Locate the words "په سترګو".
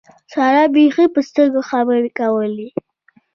1.13-1.61